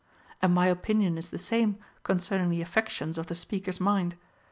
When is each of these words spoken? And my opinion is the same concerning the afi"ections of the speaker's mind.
And 0.41 0.51
my 0.55 0.65
opinion 0.65 1.15
is 1.19 1.29
the 1.29 1.37
same 1.37 1.77
concerning 2.01 2.49
the 2.49 2.63
afi"ections 2.65 3.19
of 3.19 3.27
the 3.27 3.35
speaker's 3.35 3.79
mind. 3.79 4.15